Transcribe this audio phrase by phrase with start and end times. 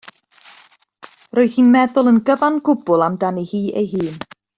[1.39, 4.17] Roedd hi'n meddwl yn gyfan gwbl amdani hi ei hun.